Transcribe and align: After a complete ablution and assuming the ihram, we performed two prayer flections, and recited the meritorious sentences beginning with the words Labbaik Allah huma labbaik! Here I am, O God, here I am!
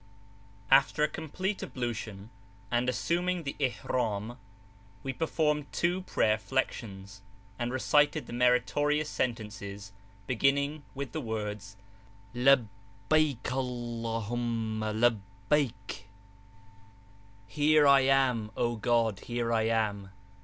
After 0.71 1.03
a 1.03 1.07
complete 1.07 1.61
ablution 1.61 2.31
and 2.71 2.89
assuming 2.89 3.43
the 3.43 3.55
ihram, 3.59 4.39
we 5.03 5.13
performed 5.13 5.71
two 5.71 6.01
prayer 6.01 6.39
flections, 6.39 7.19
and 7.59 7.71
recited 7.71 8.25
the 8.25 8.33
meritorious 8.33 9.07
sentences 9.11 9.91
beginning 10.25 10.81
with 10.95 11.11
the 11.11 11.21
words 11.21 11.77
Labbaik 12.33 13.51
Allah 13.51 14.25
huma 14.27 14.91
labbaik! 15.49 16.05
Here 17.45 17.85
I 17.85 17.99
am, 17.99 18.49
O 18.57 18.77
God, 18.77 19.19
here 19.19 19.53
I 19.53 19.67
am! 19.67 20.09